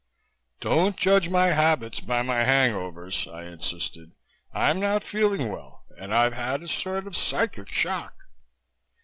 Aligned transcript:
"Don't 0.61 0.97
judge 0.97 1.29
my 1.29 1.49
habits 1.49 1.99
by 1.99 2.23
my 2.23 2.37
hang 2.37 2.73
overs," 2.73 3.27
I 3.27 3.43
insisted. 3.43 4.13
"I'm 4.51 4.79
not 4.79 5.03
feeling 5.03 5.49
well 5.51 5.85
and 5.95 6.11
I've 6.11 6.33
had 6.33 6.63
a 6.63 6.67
sort 6.67 7.05
of 7.05 7.15
psychic 7.15 7.69
shock." 7.69 8.15